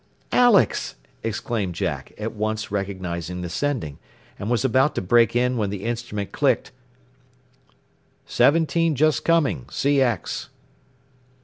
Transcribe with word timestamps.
"Alex!" 0.31 0.95
exclaimed 1.21 1.75
Jack, 1.75 2.11
at 2.17 2.33
once 2.33 2.71
recognizing 2.71 3.41
the 3.41 3.49
sending; 3.51 3.99
and 4.39 4.49
was 4.49 4.65
about 4.65 4.95
to 4.95 4.99
break 5.03 5.35
in 5.35 5.57
when 5.57 5.69
the 5.69 5.83
instrument 5.83 6.31
clicked, 6.31 6.71
"17 8.25 8.95
just 8.95 9.23
coming 9.23 9.65
CX." 9.65 10.47